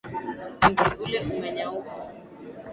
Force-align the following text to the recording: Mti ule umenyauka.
Mti 0.63 0.83
ule 1.03 1.19
umenyauka. 1.33 1.93